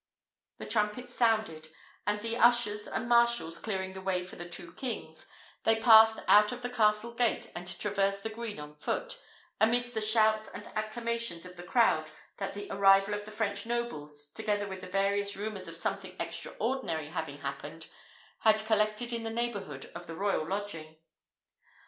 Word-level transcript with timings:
'"The 0.57 0.65
trumpets 0.65 1.13
sounded, 1.13 1.67
and, 2.07 2.19
the 2.23 2.35
ushers 2.35 2.87
and 2.87 3.07
marshals 3.07 3.59
clearing 3.59 3.93
the 3.93 4.01
way 4.01 4.25
for 4.25 4.35
the 4.35 4.49
two 4.49 4.73
kings, 4.73 5.27
they 5.63 5.75
passed 5.75 6.17
out 6.27 6.51
of 6.51 6.63
the 6.63 6.71
castle 6.71 7.13
gate, 7.13 7.51
and 7.55 7.67
traversed 7.79 8.23
the 8.23 8.31
green 8.31 8.59
on 8.59 8.73
foot, 8.77 9.21
amidst 9.59 9.93
the 9.93 10.01
shouts 10.01 10.47
and 10.47 10.65
acclamations 10.75 11.45
of 11.45 11.55
the 11.55 11.61
crowd 11.61 12.09
that 12.37 12.55
the 12.55 12.67
arrival 12.71 13.13
of 13.13 13.25
the 13.25 13.31
French 13.31 13.67
nobles, 13.67 14.31
together 14.31 14.65
with 14.67 14.81
various 14.91 15.35
rumours 15.37 15.67
of 15.67 15.77
something 15.77 16.15
extraordinary 16.19 17.09
having 17.09 17.37
happened, 17.41 17.85
had 18.39 18.65
collected 18.65 19.13
in 19.13 19.21
the 19.21 19.29
neighbourhood 19.29 19.91
of 19.93 20.07
the 20.07 20.15
royal 20.15 20.47
lodging. 20.47 20.97